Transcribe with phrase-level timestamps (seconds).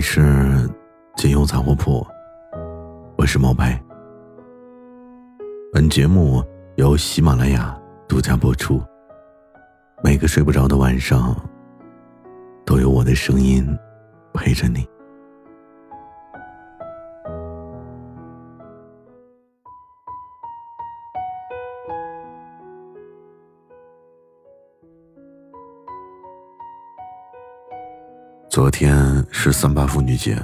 [0.00, 0.66] 你是
[1.14, 2.06] 金庸杂货铺，
[3.18, 3.78] 我是毛白。
[5.74, 6.42] 本节目
[6.76, 8.82] 由喜马拉雅独家播出。
[10.02, 11.36] 每个睡不着的晚上，
[12.64, 13.62] 都有我的声音
[14.32, 14.88] 陪着你。
[28.50, 30.36] 昨天是三八妇女节。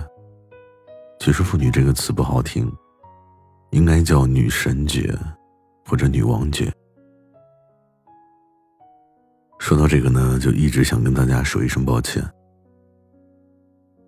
[1.19, 2.73] 其实“妇女”这个词不好听，
[3.73, 5.13] 应该叫女神节，
[5.85, 6.73] 或者女王节。
[9.59, 12.23] 说到这个呢，就一直想跟大家说一声抱歉。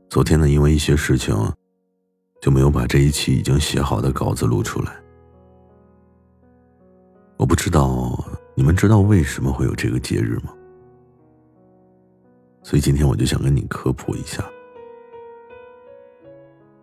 [0.09, 1.35] 昨天呢，因为一些事情，
[2.41, 4.93] 就没有把这一期已经写好的稿子录出来。
[7.37, 8.17] 我不知道
[8.55, 10.55] 你们知道为什么会有这个节日吗？
[12.69, 14.45] 所以今天我就想跟你科普一下，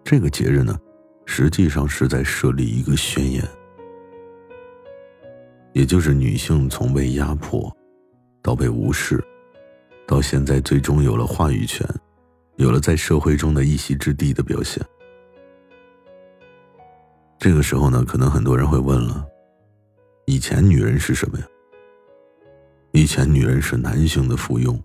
[0.03, 0.75] 这个节日呢，
[1.27, 3.47] 实际上是在设立一个宣言，
[5.73, 7.71] 也就是女性从被压迫，
[8.41, 9.23] 到被无视，
[10.07, 11.87] 到现在最终有了话语权，
[12.55, 14.83] 有了在社会中的一席之地的表现。
[17.37, 19.23] 这个时候呢，可能很多人会问了：
[20.25, 21.45] 以前女人是什么呀？
[22.91, 24.75] 以前女人是男性的附庸。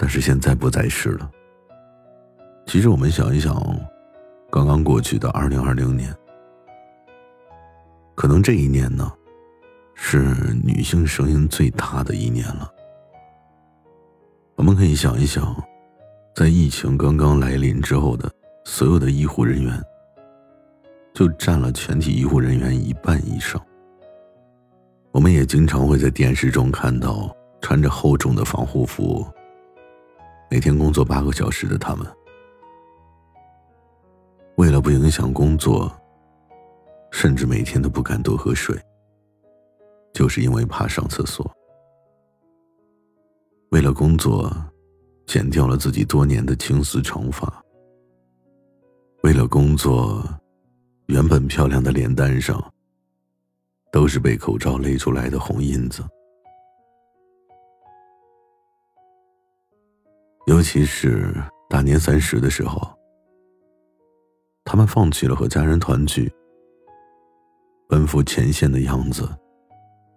[0.00, 1.30] 但是现在不再是了。
[2.64, 3.54] 其实我们想一想，
[4.50, 6.10] 刚刚过去的二零二零年，
[8.14, 9.12] 可能这一年呢，
[9.94, 10.34] 是
[10.64, 12.66] 女性声音最大的一年了。
[14.54, 15.54] 我们可以想一想，
[16.34, 18.26] 在疫情刚刚来临之后的
[18.64, 19.78] 所有的医护人员，
[21.12, 23.60] 就占了全体医护人员一半以上。
[25.12, 29.26] 我们也经常会在电视中看到穿着厚重的防护服。
[30.50, 32.04] 每天工作八个小时的他们，
[34.56, 35.88] 为了不影响工作，
[37.12, 38.76] 甚至每天都不敢多喝水，
[40.12, 41.48] 就是因为怕上厕所。
[43.70, 44.52] 为了工作，
[45.24, 47.48] 剪掉了自己多年的青丝长发。
[49.22, 50.20] 为了工作，
[51.06, 52.60] 原本漂亮的脸蛋上，
[53.92, 56.02] 都是被口罩勒出来的红印子。
[60.50, 61.32] 尤其是
[61.68, 62.80] 大年三十的时候，
[64.64, 66.28] 他们放弃了和家人团聚，
[67.88, 69.28] 奔赴前线的样子，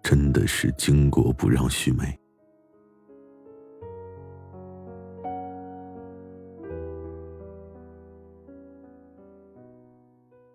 [0.02, 2.18] 真的是巾帼不让须眉。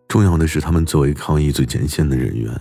[0.09, 2.53] 重要的是，他们作为抗疫最前线的人员，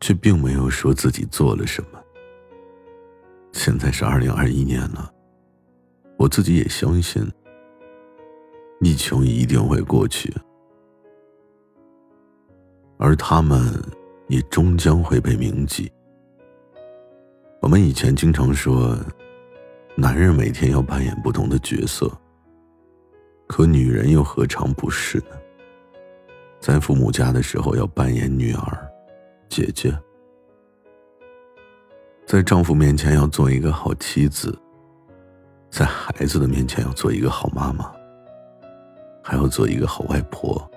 [0.00, 2.02] 却并没有说自己做了什么。
[3.52, 5.08] 现在是二零二一年了。
[6.20, 7.26] 我自己也相信，
[8.80, 10.30] 疫情一定会过去，
[12.98, 13.82] 而他们
[14.28, 15.90] 也终将会被铭记。
[17.62, 18.94] 我们以前经常说，
[19.96, 22.12] 男人每天要扮演不同的角色，
[23.46, 25.40] 可女人又何尝不是呢？
[26.60, 28.90] 在父母家的时候要扮演女儿、
[29.48, 29.90] 姐姐，
[32.26, 34.54] 在丈夫面前要做一个好妻子。
[35.70, 37.90] 在孩子的面前要做一个好妈妈，
[39.22, 40.68] 还要做一个好外婆。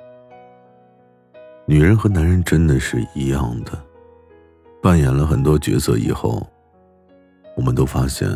[1.66, 3.72] 女人和男人真的是一样的，
[4.82, 6.46] 扮演了很多角色以后，
[7.56, 8.30] 我们都发现，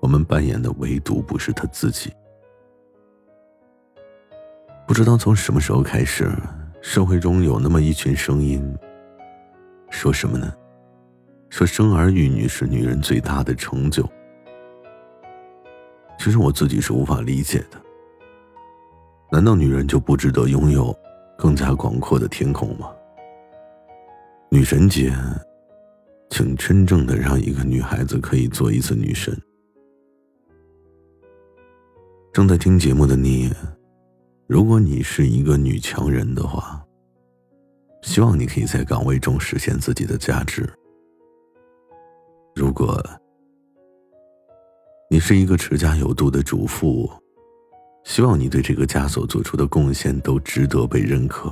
[0.00, 2.12] 我们扮演的唯独不是他自己。
[4.86, 6.30] 不知道从什么时候开始，
[6.80, 8.76] 社会中有那么一群声音，
[9.90, 10.52] 说什么呢？
[11.50, 14.08] 说生儿育女是女人最大的成就。
[16.26, 17.80] 其实我自己是无法理解的。
[19.30, 20.92] 难道女人就不值得拥有
[21.38, 22.90] 更加广阔的天空吗？
[24.50, 25.14] 女神节，
[26.30, 29.40] 请真正的让一个女孩子可以做一次女神。
[32.32, 33.48] 正在听节目的你，
[34.48, 36.84] 如果你是一个女强人的话，
[38.02, 40.68] 希望你可以在岗位中实现自己的价值。
[42.56, 43.00] 如果，
[45.16, 47.10] 你是一个持家有度的主妇，
[48.04, 51.50] 希望你对这个家所做出的贡献都值得被认可。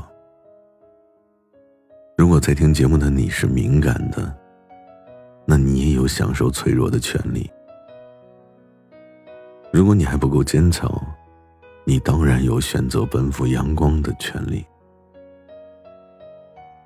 [2.19, 4.37] 如果在听节目的你是敏感的，
[5.47, 7.51] 那你也有享受脆弱的权利。
[9.73, 10.87] 如果你还不够坚强，
[11.87, 14.63] 你当然有选择奔赴阳光的权利。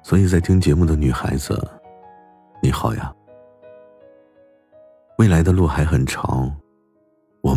[0.04, 1.60] 所以在听节目的女孩子，
[2.62, 3.12] 你好呀。
[5.16, 6.48] 未来的路还很长，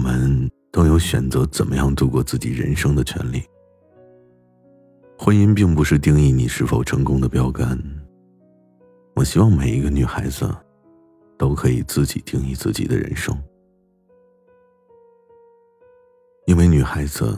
[0.01, 3.43] 我们都有选择怎么样度过自己人生的权利。
[5.15, 7.79] 婚姻并不是定义你是否成功的标杆。
[9.13, 10.49] 我希望每一个女孩子
[11.37, 13.37] 都可以自己定义自己的人生，
[16.47, 17.37] 因为女孩子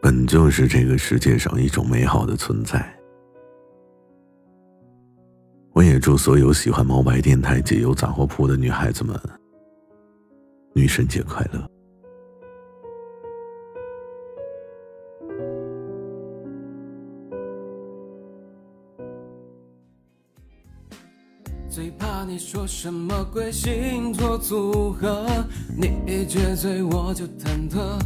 [0.00, 2.88] 本就是这个世界上一种美好的存在。
[5.72, 9.20] 我也祝所有喜欢毛白电台解忧杂货铺的女孩子们，
[10.78, 11.68] 女神节快乐。
[21.68, 25.26] 最怕你说什么鬼星座组合，
[25.76, 27.98] 你一撅嘴我就忐忑。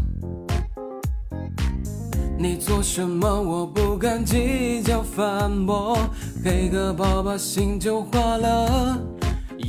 [2.39, 5.95] 你做什么我不敢计较反驳，
[6.43, 8.99] 给个抱抱心就化了。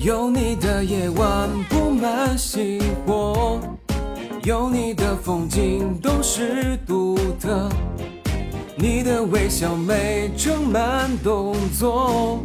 [0.04, 2.78] 有你的夜晚布满星
[3.08, 3.58] 火，
[4.44, 7.70] 有你的风景都是独特，
[8.76, 12.44] 你的微笑美盛满动作。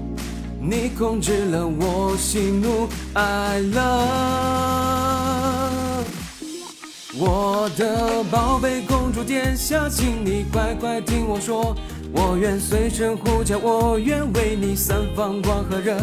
[0.61, 3.81] 你控制了我喜怒哀乐，
[7.19, 11.75] 我的宝贝公主殿下，请你乖乖听我说，
[12.13, 15.97] 我愿随身呼叫，我愿为你散发光和热，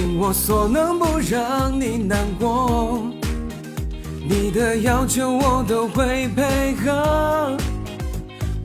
[0.00, 3.02] 尽我所能不让你难过，
[4.26, 7.54] 你的要求我都会配合。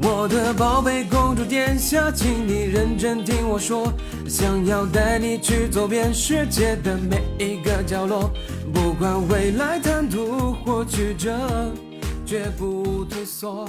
[0.02, 3.92] 我的宝贝公主殿下，请你认真听我说，
[4.30, 8.32] 想要带你去走遍世界的每一个角落，
[8.74, 11.38] 不管未来坦途或曲折，
[12.26, 13.68] 绝不退缩。